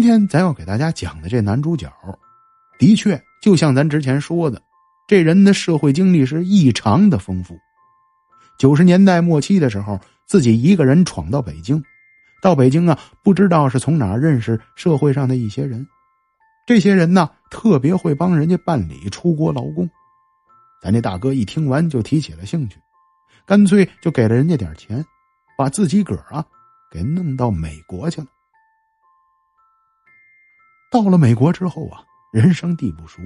[0.00, 1.92] 今天咱要给大家讲的这男主角，
[2.78, 4.62] 的确就像咱之前说的，
[5.06, 7.54] 这人的社会经历是异常的丰富。
[8.58, 11.84] 九十年代末期的时候，自己一个人闯到北京，
[12.40, 15.86] 到北京啊，不知道是从哪认识社会上的一些人，
[16.66, 19.86] 这些人呢特别会帮人家办理出国劳工。
[20.80, 22.78] 咱这大哥一听完就提起了兴趣，
[23.44, 25.04] 干脆就给了人家点钱，
[25.58, 26.42] 把自己个儿啊
[26.90, 28.28] 给弄到美国去了。
[30.90, 33.22] 到了美国之后啊，人生地不熟，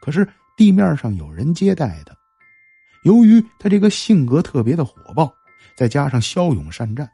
[0.00, 2.14] 可是地面上有人接待他。
[3.04, 5.32] 由于他这个性格特别的火爆，
[5.76, 7.08] 再加上骁勇善战，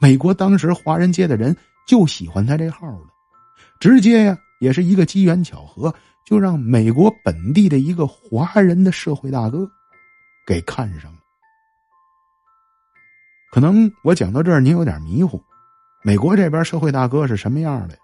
[0.00, 1.54] 美国当时华人街的人
[1.86, 3.06] 就喜欢他这号了。
[3.80, 9.68] 直接呀，也是一个机缘巧合，就让美国本地的一个华人的社会大哥
[10.46, 11.18] 给看上了。
[13.50, 15.42] 可能我讲到这儿，您有点迷糊，
[16.02, 17.98] 美国这边社会大哥是什么样的？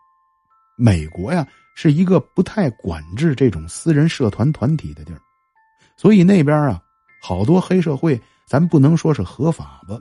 [0.80, 5.20] 美国呀，是一个不太管制这种私人社团团体的地儿，
[5.94, 6.80] 所以那边啊，
[7.20, 10.00] 好多黑社会，咱不能说是合法吧，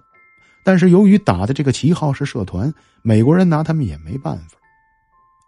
[0.63, 4.57] 但是由于打的这个旗号是社团，美国人拿他们也没办法。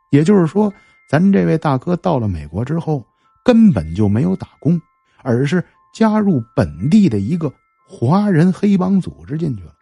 [0.09, 0.71] 也就是说，
[1.09, 3.01] 咱这位大哥到了美国之后，
[3.41, 4.79] 根本就没有打工，
[5.23, 7.49] 而是加入本地的一个
[7.87, 9.73] 华人黑帮组织进去了。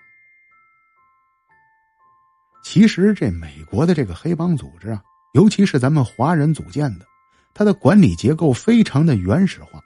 [2.63, 5.01] 其实，这美国的这个黑帮组织啊。
[5.33, 7.05] 尤其是咱们华人组建的，
[7.53, 9.79] 它的管理结构非常的原始化。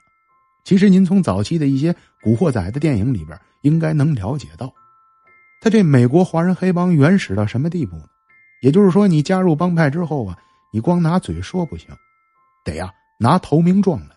[0.64, 4.72] 其实您从早期的一些古惑仔的电影里边，应该能了解到，
[5.60, 8.04] 他这美国华人黑帮原始到什么地步呢？
[8.62, 10.38] 也就是说，你加入帮派之后啊，
[10.72, 11.88] 你光拿嘴说不行，
[12.64, 14.16] 得呀拿投名状来。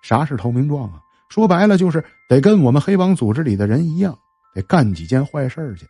[0.00, 1.02] 啥是投名状啊？
[1.28, 4.16] 说白了就是得跟我们黑帮组织里的人一样，
[4.54, 5.84] 得干几件坏事去，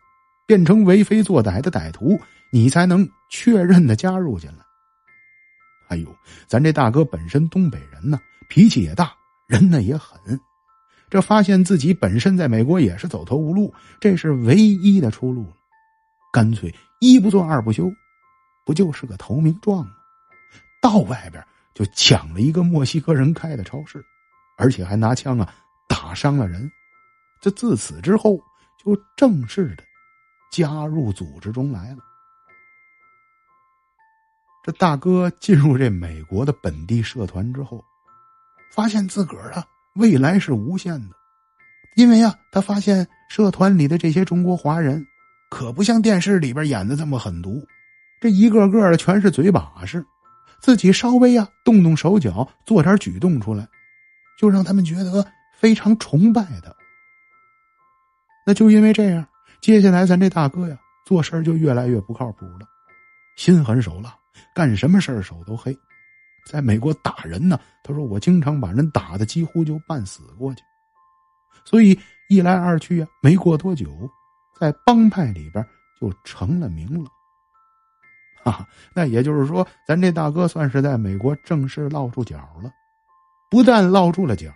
[0.51, 2.19] 变成为非作歹的歹徒。
[2.49, 4.65] 你才能确认的加入进来。
[5.87, 6.13] 哎呦，
[6.45, 9.13] 咱这大哥本身东北人呢，脾气也大，
[9.47, 10.19] 人呢也狠。
[11.09, 15.53] 这发现自己本身在美国也是走投无路，这是唯一的出路了。
[16.33, 17.89] 干脆一不做二不休，
[18.65, 19.93] 不就是个投名状吗？
[20.81, 21.41] 到外边
[21.73, 24.03] 就抢了一个墨西哥人开的超市，
[24.57, 25.53] 而且还拿枪啊
[25.87, 26.69] 打伤了人。
[27.39, 28.37] 这自此之后
[28.83, 29.83] 就正式的
[30.51, 31.97] 加入组织中来了。
[34.63, 37.83] 这大哥进入这美国的本地社团之后，
[38.71, 41.15] 发现自个儿啊未来是无限的，
[41.95, 45.03] 因为啊他发现社团里的这些中国华人，
[45.49, 47.65] 可不像电视里边演的这么狠毒，
[48.19, 50.05] 这一个个的全是嘴把式，
[50.59, 53.67] 自己稍微啊动动手脚做点举动出来，
[54.37, 55.25] 就让他们觉得
[55.57, 56.71] 非常崇拜他。
[58.45, 59.27] 那就因为这样，
[59.61, 62.67] 接下来咱这大哥呀做事就越来越不靠谱了，
[63.37, 64.15] 心狠手辣。
[64.55, 65.77] 干什么事手都黑，
[66.45, 67.59] 在美国打人呢。
[67.83, 70.61] 他说我经常把人打的几乎就半死过去，
[71.63, 74.09] 所以一来二去啊，没过多久，
[74.59, 75.65] 在帮派里边
[75.99, 77.09] 就成了名了。
[78.43, 82.71] 哈，那也就是说，咱这大哥算是在美国正式落住脚了。
[83.49, 84.51] 不但落住了脚，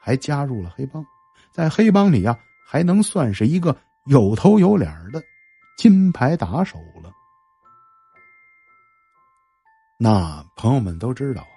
[0.00, 1.04] 还加入了黑帮，
[1.52, 3.76] 在黑帮里啊，还能算是一个
[4.10, 5.22] 有头有脸的
[5.78, 7.12] 金牌打手了。
[9.96, 11.54] 那朋友们都知道啊，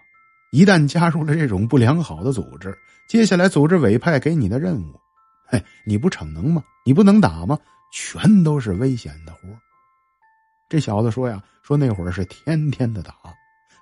[0.51, 2.77] 一旦加入了这种不良好的组织，
[3.07, 5.01] 接下来组织委派给你的任务，
[5.47, 6.63] 嘿，你不逞能吗？
[6.85, 7.57] 你不能打吗？
[7.91, 9.39] 全都是危险的活
[10.69, 13.15] 这小子说呀，说那会儿是天天的打，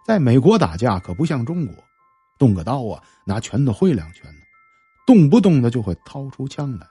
[0.06, 1.76] 在美国打架可不像中国，
[2.38, 4.42] 动个刀啊，拿拳头挥两拳呢，
[5.06, 6.88] 动不动的就会掏出枪来，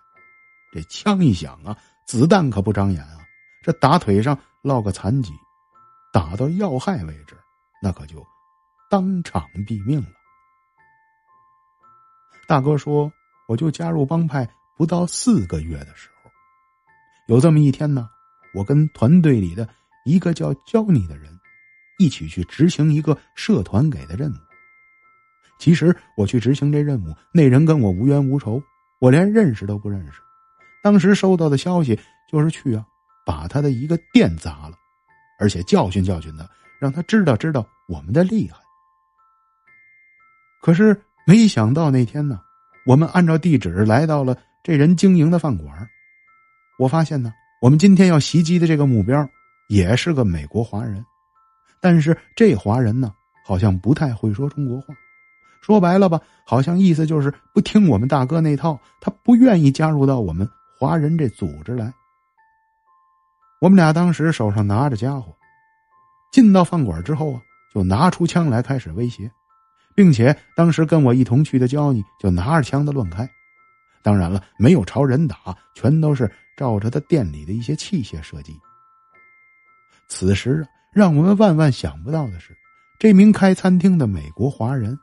[0.72, 1.76] 这枪一响啊，
[2.06, 3.18] 子弹可不长眼啊，
[3.62, 5.32] 这打腿上落个残疾，
[6.12, 7.36] 打到要害为止。
[7.82, 8.24] 那可就
[8.90, 10.08] 当场毙命了。
[12.46, 13.10] 大哥说
[13.48, 16.30] ：“我就加入帮派不到四个月的时候，
[17.26, 18.08] 有这么一天呢，
[18.52, 19.68] 我跟团队里的
[20.04, 21.32] 一个叫焦尼的人
[21.98, 24.36] 一起去执行一个社团给的任务。
[25.58, 28.62] 其实我去执行这任务，那人跟我无冤无仇，
[28.98, 30.20] 我连认识都不认识。
[30.82, 31.98] 当时收到的消息
[32.30, 32.84] 就是去啊，
[33.26, 34.72] 把他的一个店砸了，
[35.38, 36.48] 而且教训教训他。”
[36.80, 38.56] 让他知道知道我们的厉害。
[40.62, 42.40] 可是没想到那天呢，
[42.86, 44.34] 我们按照地址来到了
[44.64, 45.86] 这人经营的饭馆。
[46.78, 49.28] 我发现呢，我们今天要袭击的这个目标
[49.68, 51.04] 也是个美国华人，
[51.82, 53.12] 但是这华人呢，
[53.44, 54.94] 好像不太会说中国话。
[55.60, 60.48] 说白了吧，好像意思就是不听我们大哥那套，他不愿意加入到我们
[60.80, 61.92] 华人这组织来。
[63.60, 65.36] 我们俩当时手上拿着家伙。
[66.32, 67.42] 进到饭馆之后啊，
[67.74, 69.30] 就拿出枪来开始威胁，
[69.94, 73.28] 并且当时跟我一同去的焦尼就拿着枪的乱开。
[74.00, 78.58] 当然了，没有朝人打，全都是照着他店里的一些器械射击。
[80.08, 82.56] 此时啊，让我们万万想不到的是，
[82.98, 84.98] 这名开餐厅的美国华人，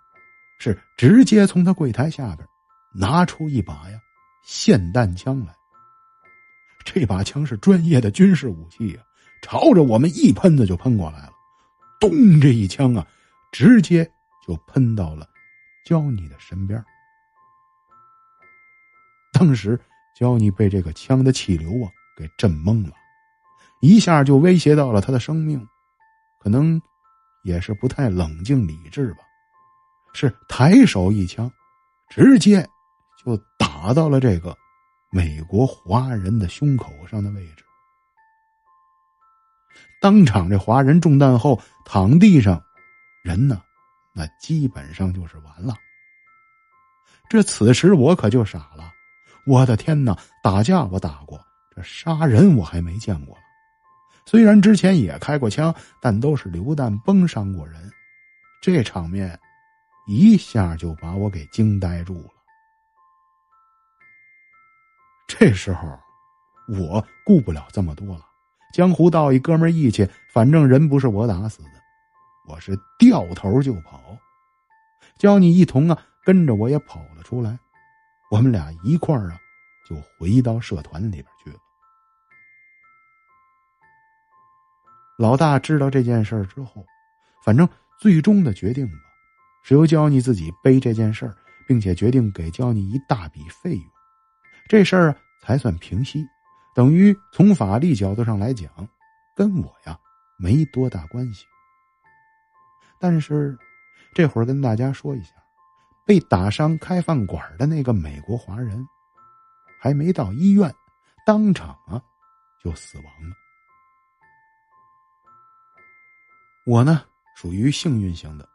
[0.57, 2.47] 是直接从他柜台下边
[2.95, 3.99] 拿出一把呀
[4.43, 5.53] 霰弹枪来。
[6.89, 9.03] 这把枪是专业的军事武器啊，
[9.41, 11.33] 朝着我们一喷子就喷过来了。
[11.99, 12.39] 咚！
[12.39, 13.05] 这一枪啊，
[13.51, 14.09] 直接
[14.47, 15.27] 就喷到了
[15.85, 16.81] 焦尼的身边。
[19.33, 19.77] 当时，
[20.17, 22.93] 焦尼被这个枪的气流啊给震懵了，
[23.81, 25.67] 一下就威胁到了他的生命，
[26.39, 26.81] 可能
[27.43, 29.19] 也是不太冷静理智吧，
[30.13, 31.51] 是抬手一枪，
[32.07, 32.65] 直接
[33.25, 34.57] 就打到了这个
[35.09, 37.63] 美国华人的胸口上的位置。
[39.99, 42.61] 当场，这华人中弹后躺地上，
[43.23, 43.61] 人呢，
[44.13, 45.75] 那基本上就是完了。
[47.29, 48.93] 这此时我可就傻了。
[49.45, 50.17] 我的天哪！
[50.43, 51.39] 打架我打过，
[51.73, 53.37] 这杀人我还没见过。
[54.25, 57.89] 虽然之前也开过枪，但都是榴弹崩伤过人。
[58.61, 59.39] 这场面
[60.05, 62.36] 一下就把我给惊呆住了。
[65.27, 65.87] 这时候
[66.69, 68.25] 我顾不了这么多了，
[68.73, 71.71] 江湖道义，哥们义气，反正人不是我打死的，
[72.47, 74.17] 我是掉头就跑。
[75.17, 77.59] 教你一同啊，跟着我也跑了出来。
[78.29, 79.39] 我们俩一块儿啊，
[79.87, 81.57] 就回到社团里边去了。
[85.17, 86.85] 老大知道这件事之后，
[87.43, 87.67] 反正
[87.99, 88.99] 最终的决定吧，
[89.63, 91.33] 是由教你自己背这件事
[91.67, 93.85] 并且决定给教你一大笔费用，
[94.67, 96.25] 这事儿才算平息。
[96.75, 98.69] 等于从法律角度上来讲，
[99.35, 99.97] 跟我呀
[100.37, 101.45] 没多大关系。
[102.99, 103.57] 但是
[104.13, 105.31] 这会儿跟大家说一下。
[106.05, 108.87] 被打伤开饭馆的那个美国华人，
[109.77, 110.73] 还没到医院，
[111.25, 112.01] 当场啊
[112.63, 113.35] 就死亡了。
[116.65, 117.03] 我呢
[117.35, 118.47] 属于幸运型的，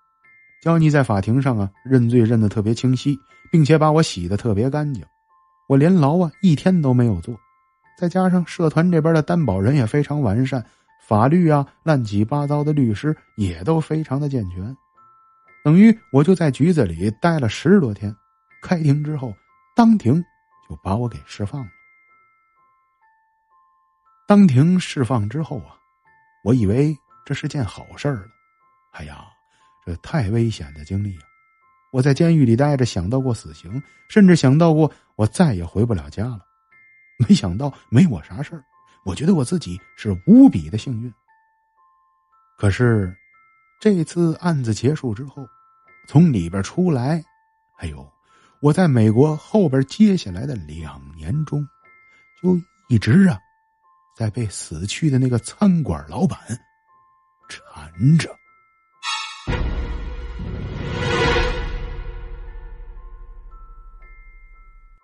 [0.62, 3.18] 焦妮在法庭上啊认罪认的特别清晰，
[3.50, 5.04] 并且把我洗的特别干净，
[5.72, 7.34] 我连牢啊一天都没有坐，
[7.96, 10.62] 再加上社团这边的担保人也非常完善，
[11.00, 14.76] 法律啊乱七八糟的律师也都非常的健全。
[15.64, 18.14] 等于我就在局子里待了十多天，
[18.60, 19.34] 开庭之后，
[19.74, 20.22] 当庭
[20.68, 21.70] 就把我给释放了。
[24.28, 25.72] 当庭释放之后啊，
[26.44, 28.26] 我以为这是件好事了。
[28.90, 29.24] 哎呀，
[29.86, 31.22] 这太危险的经历啊！
[31.92, 36.40] 我在监狱里待着，想到过死刑，甚至想到过我再也回不了家了。
[37.18, 38.64] 没想到没我啥事儿，
[39.04, 41.12] 我觉得我自己是无比的幸运。
[42.58, 43.16] 可是。
[43.80, 45.44] 这次案子结束之后，
[46.06, 47.20] 从里边出来，
[47.78, 48.08] 哎呦，
[48.60, 51.66] 我在美国后边接下来的两年中，
[52.40, 52.56] 就
[52.88, 53.36] 一直啊，
[54.16, 56.38] 在被死去的那个餐馆老板
[57.48, 58.30] 缠着。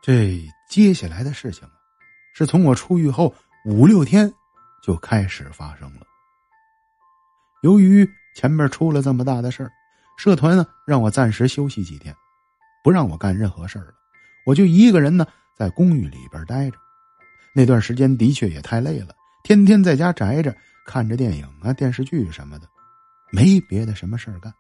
[0.09, 1.75] 这接下来的事情啊，
[2.33, 3.35] 是从我出狱后
[3.67, 4.33] 五六天
[4.83, 6.07] 就开始发生了。
[7.61, 9.71] 由于前面出了这么大的事儿，
[10.17, 12.17] 社团呢让我暂时休息几天，
[12.83, 13.93] 不让我干任何事儿了。
[14.47, 16.79] 我就一个人呢在公寓里边待着。
[17.55, 22.67] 那段时间的确也太累了，天天在家宅着，看着电影啊、电视剧什么的，
[23.31, 24.51] 没别的什么事儿干。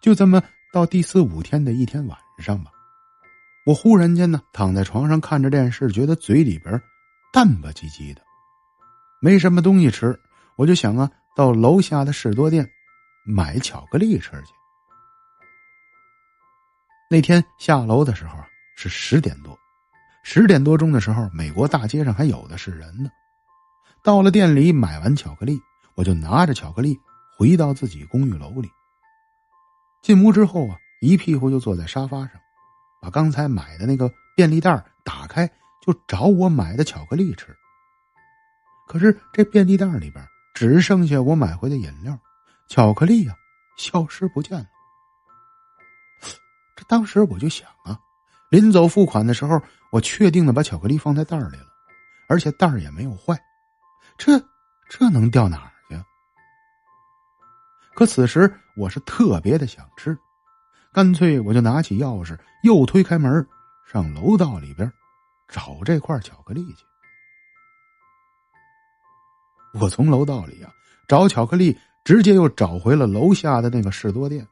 [0.00, 2.72] 就这么到第四五天的一天晚上吧，
[3.64, 6.80] 我忽然间呢躺在床上看着电视，觉得嘴里边
[7.32, 8.22] 淡吧唧唧的，
[9.20, 10.18] 没什么东西吃，
[10.56, 11.10] 我就想啊。
[11.36, 12.64] 到楼下的士多店
[13.24, 14.52] 买巧克力吃去。
[17.10, 19.58] 那天下楼的时候啊，是十点多，
[20.22, 23.10] 十点多钟的时候，美国大街上还有的是人呢。
[24.00, 25.60] 到了店里买完巧克力，
[25.96, 26.96] 我就拿着巧克力
[27.36, 28.70] 回到自己公寓楼里。
[30.00, 32.40] 进屋之后啊，一屁股就坐在沙发上，
[33.04, 35.46] 把刚才买的那个便利袋打开，
[35.84, 37.54] 就找我买的巧克力吃。
[38.88, 40.26] 可是这便利袋里边。
[40.54, 42.16] 只剩下我买回的饮料、
[42.68, 43.34] 巧克力呀，
[43.76, 44.66] 消失不见了。
[46.76, 47.98] 这当时我就想啊，
[48.50, 51.66] 临走付款的时候，我确定的把巧克力放在袋里了，
[52.28, 53.36] 而且袋也没有坏，
[54.16, 54.38] 这
[54.88, 56.00] 这能掉哪儿去？
[57.96, 60.16] 可此时我是特别的想吃，
[60.94, 63.44] 干脆我就拿起钥匙，又推开门，
[63.84, 64.90] 上楼道里边
[65.48, 66.84] 找这块巧克力去。
[69.80, 70.72] 我从楼道里啊
[71.08, 74.46] 找巧克力，直接又找回了楼下的那个士多店。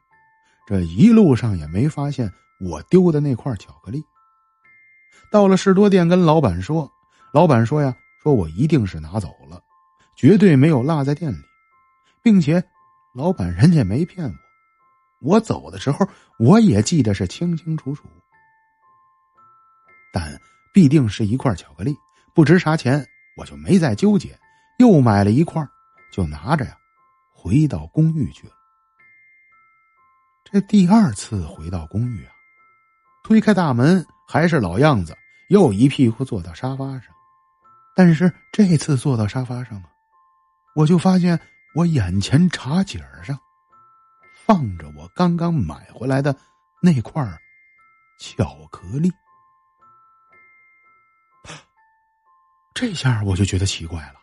[0.66, 4.04] 这一路上也没发现我丢的那块巧克力。
[5.30, 6.90] 到了士多店，跟老板说，
[7.32, 9.62] 老板说呀，说我一定是拿走了，
[10.16, 11.38] 绝对没有落在店里，
[12.20, 12.60] 并且
[13.14, 14.34] 老板人家没骗我，
[15.22, 16.06] 我走的时候
[16.38, 18.04] 我也记得是清清楚楚。
[20.12, 20.38] 但
[20.74, 21.96] 必定是一块巧克力，
[22.34, 24.38] 不值啥钱，我就没再纠结，
[24.78, 25.66] 又买了一块，
[26.12, 26.76] 就拿着呀，
[27.30, 28.52] 回到公寓去了。
[30.44, 32.32] 这第二次回到公寓啊，
[33.24, 35.16] 推开大门还是老样子，
[35.48, 37.04] 又一屁股坐到沙发上。
[37.94, 39.84] 但是这次坐到沙发上啊，
[40.74, 41.38] 我就发现
[41.74, 43.38] 我眼前茶几上
[44.44, 46.36] 放着我刚刚买回来的
[46.80, 47.24] 那块
[48.18, 49.10] 巧克力。
[52.74, 54.14] 这下我就觉得奇怪了，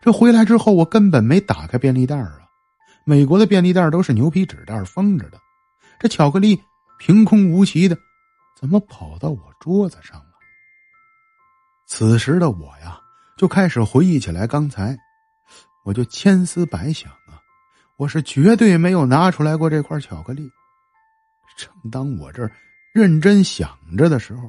[0.00, 2.40] 这回来之后我根本没打开便利袋啊。
[3.04, 5.38] 美国的便利袋都是牛皮纸袋封着的，
[5.98, 6.60] 这巧克力
[6.98, 7.98] 凭空无奇的，
[8.58, 10.26] 怎么跑到我桌子上了？
[11.86, 13.00] 此时的我呀，
[13.36, 14.96] 就开始回忆起来刚才，
[15.84, 17.12] 我就千思百想，
[17.96, 20.50] 我是绝对没有拿出来过这块巧克力。
[21.56, 22.48] 正当我这
[22.92, 24.42] 认真想着的时候，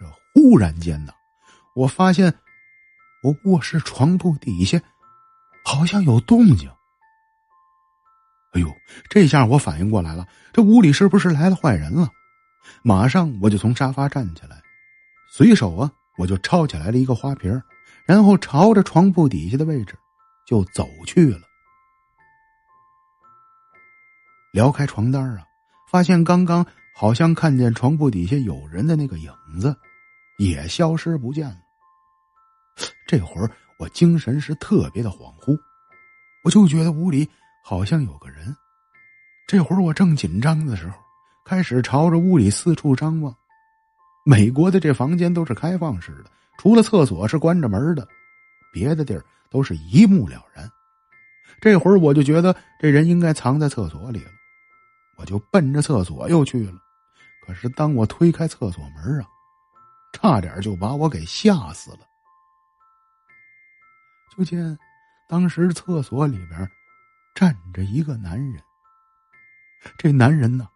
[0.00, 1.12] 这忽然间呢，
[1.76, 2.34] 我发现
[3.22, 4.80] 我卧室床铺底下
[5.64, 6.68] 好像有动静。
[8.52, 8.74] 哎呦！
[9.08, 12.10] 这下我反应过来了，这屋里是不是来了坏人了？
[12.82, 14.60] 马上我就从沙发站起来，
[15.30, 17.62] 随手啊，我就抄起来了一个花瓶，
[18.06, 19.96] 然后朝着床铺底下的位置
[20.44, 21.45] 就走去了。
[24.56, 25.44] 撩开床单啊，
[25.86, 29.76] 发现刚刚好像看见床铺底下有人的那个影子，
[30.38, 31.58] 也消失不见了。
[33.06, 35.54] 这会儿我精神是特别的恍惚，
[36.42, 37.28] 我就觉得屋里。
[37.62, 38.56] 好像有个人，
[39.46, 40.94] 这会儿我正紧张的时候，
[41.44, 43.34] 开始朝着屋里四处张望。
[44.24, 48.08] 美国的这房间都是开放式的，除了厕所是关着门的，
[48.72, 50.66] 别的地儿都是一目了然。
[51.60, 54.30] 这会儿我就觉得这人应该藏在厕所里了，
[55.26, 56.80] 就奔着厕所又去了。
[57.44, 59.28] 可是当我推开厕所门啊，
[60.14, 61.98] 差点就把我给吓死了。
[64.34, 64.78] 就见
[65.28, 66.66] 当时厕所里边。
[67.38, 68.62] 站着一个男人，
[69.98, 70.66] 这男人呢，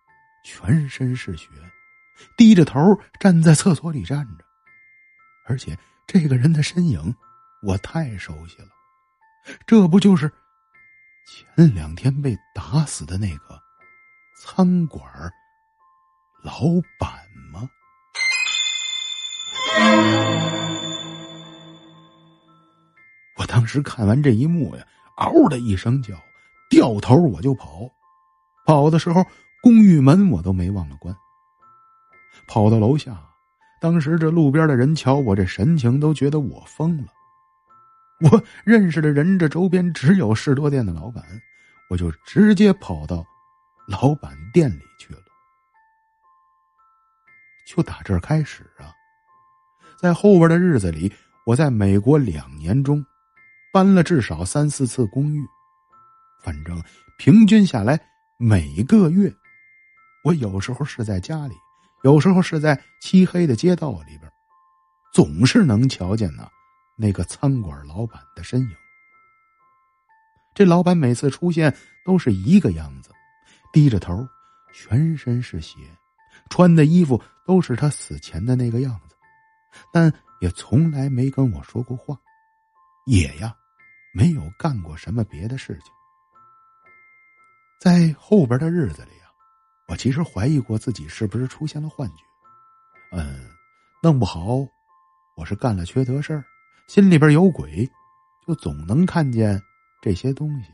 [0.45, 1.49] 全身是血，
[2.37, 2.79] 低着头
[3.19, 4.45] 站在厕所里站着，
[5.47, 5.75] 而且
[6.07, 7.17] 这个人的身影
[7.63, 8.69] 我太熟悉了，
[9.67, 10.31] 这不就是
[11.57, 13.59] 前两天被打死的那个
[14.43, 15.05] 餐馆
[16.43, 16.63] 老
[16.99, 17.11] 板
[17.53, 17.69] 吗？
[23.37, 26.15] 我当时看完这一幕呀，嗷的一声叫。
[26.71, 27.91] 掉头我就跑，
[28.65, 29.23] 跑的时候
[29.63, 31.15] 公寓门我都没忘了关。
[32.47, 33.21] 跑到楼下，
[33.79, 37.13] 当时这路边的人瞧我这神情，都觉得我疯了。
[38.31, 41.23] 我认识的人这周边只有士多店的老板，
[41.91, 43.23] 我就直接跑到
[43.91, 45.21] 老板店里去了。
[47.67, 48.95] 就打这儿开始啊，
[50.01, 51.13] 在后边的日子里，
[51.45, 53.05] 我在美国两年中
[53.73, 55.45] 搬了至少三四次公寓。
[56.41, 56.81] 反正
[57.19, 58.01] 平均下来，
[58.39, 59.33] 每个月，
[60.23, 61.55] 我有时候是在家里，
[62.05, 64.33] 有时候是在漆黑的街道里边，
[65.13, 66.49] 总是能瞧见呢
[66.97, 68.77] 那个餐馆老板的身影。
[70.55, 73.11] 这老板每次出现都是一个样子，
[73.73, 74.27] 低着头，
[74.73, 75.77] 全身是血，
[76.49, 79.17] 穿的衣服都是他死前的那个样子，
[79.93, 82.19] 但也从来没跟我说过话，
[83.07, 83.55] 也呀，
[84.13, 85.93] 没有干过什么别的事情。
[87.81, 89.31] 在后边的日子里啊，
[89.89, 92.25] 我其实怀疑过自己是不是出现了幻觉，
[93.13, 93.49] 嗯，
[94.03, 94.59] 弄不好
[95.37, 96.45] 我是干了缺德事儿，
[96.89, 97.91] 心里边有鬼，
[98.47, 99.61] 就总能看见
[100.03, 100.71] 这些东西。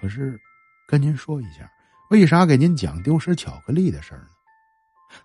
[0.00, 0.40] 可是，
[0.90, 1.70] 跟您说一下，
[2.10, 4.30] 为啥给您讲丢失巧克力的事儿呢？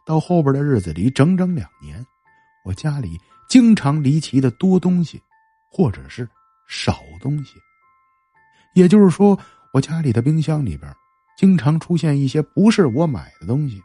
[0.05, 2.05] 到后边的日子里，整整两年，
[2.63, 3.19] 我家里
[3.49, 5.19] 经常离奇的多东西，
[5.71, 6.29] 或者是
[6.67, 7.55] 少东西，
[8.75, 9.35] 也就是说。
[9.73, 10.89] 我家里的冰箱里边，
[11.35, 13.81] 经常出现一些不是我买的东西，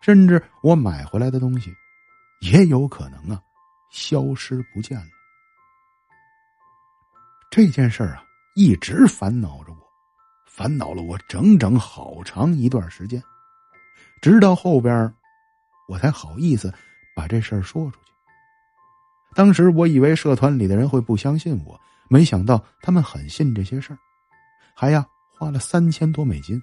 [0.00, 1.70] 甚至我买回来的东西，
[2.40, 3.38] 也有可能啊，
[3.90, 5.10] 消失不见了。
[7.50, 8.24] 这件事儿啊，
[8.54, 9.78] 一直烦恼着我，
[10.56, 13.20] 烦恼了我整整好长一段时间，
[14.22, 15.12] 直到后边，
[15.88, 16.72] 我才好意思
[17.16, 18.12] 把这事儿说出去。
[19.34, 23.98] 当时我以为社团里的人会不相信我，没想到他们很信这些事儿，
[24.76, 25.04] 还呀
[25.36, 26.62] 花了三千多美金，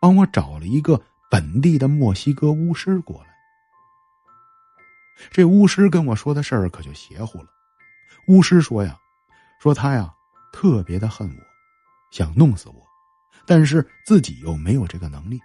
[0.00, 0.98] 帮我找了一个
[1.30, 3.28] 本地的墨西哥巫师过来。
[5.30, 7.48] 这巫师跟我说的事儿可就邪乎了。
[8.28, 8.98] 巫师说呀，
[9.60, 10.10] 说他呀
[10.54, 11.42] 特别的恨我，
[12.10, 12.85] 想弄死我，
[13.46, 15.40] 但是自己又没有这个能力。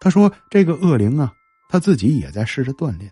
[0.00, 1.32] 他说这个恶灵啊，
[1.68, 3.10] 他自己也在试着锻炼，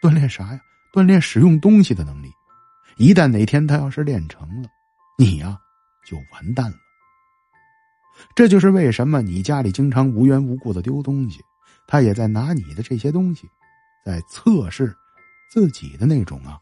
[0.00, 0.60] 锻炼啥呀？
[0.92, 2.30] 锻炼使用东西的能力。
[2.96, 4.68] 一旦哪天他要是练成了，
[5.18, 5.58] 你呀
[6.06, 6.76] 就完蛋了。
[8.34, 11.42] 这就是为什么你家里经常无缘无故的丢东西，
[11.86, 13.48] 他也在拿你的这些东西，
[14.04, 14.94] 在测试
[15.50, 16.58] 自己的那种啊。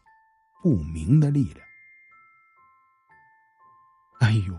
[0.63, 1.67] 不明的力量。
[4.19, 4.55] 哎呦，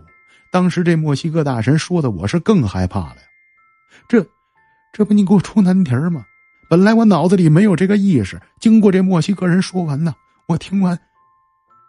[0.53, 3.23] 当时这墨西哥大神说的，我是更害怕了呀！
[4.07, 4.23] 这，
[4.91, 6.23] 这不你给我出难题吗？
[6.69, 10.13] 本来我脑子里没有这个意识，经过这墨西哥人说完呢，
[10.47, 10.95] 我听完，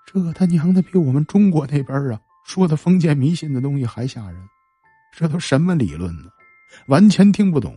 [0.06, 4.42] 这他娘的比我们中国那边啊说的封建迷信的东西还吓人。
[5.14, 6.30] 这都什么理论呢？
[6.87, 7.76] 完全听不懂。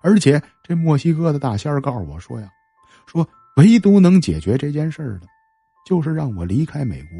[0.00, 2.48] 而且这墨西哥的大仙儿告诉我说呀，
[3.06, 5.26] 说唯独能解决这件事的。
[5.84, 7.18] 就是让我离开美国，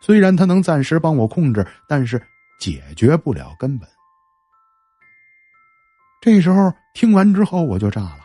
[0.00, 2.20] 虽然他能暂时帮我控制，但是
[2.58, 3.88] 解决不了根本。
[6.20, 8.20] 这时候听完之后我就炸了，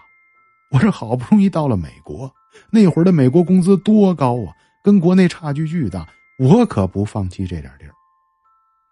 [0.71, 2.33] 我这好不容易到了美国，
[2.69, 4.53] 那会儿的美国工资多高啊，
[4.83, 6.07] 跟国内差距巨大，
[6.39, 7.93] 我可不放弃这点地儿。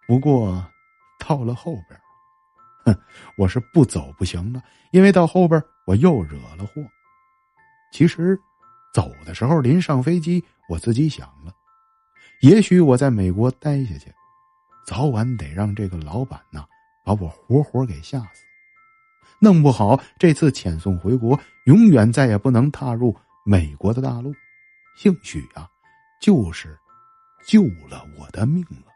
[0.06, 0.64] 不过
[1.18, 2.00] 到了后边，
[2.84, 3.02] 哼，
[3.36, 4.62] 我是不走不行了，
[4.92, 6.82] 因为到后边我又惹了祸。
[7.92, 8.38] 其实。
[8.94, 11.52] 走的时候，临上飞机，我自己想了，
[12.44, 14.12] 也许我在美国待下去，
[14.86, 16.62] 早晚得让这个老板呐
[17.02, 18.44] 把我活活给吓死，
[19.40, 24.30] 弄不好这次遣送回国，永远再也不能踏入美国的大陆。
[24.94, 25.66] 兴许啊，
[26.20, 26.78] 就是
[27.46, 28.92] 救了我的命了。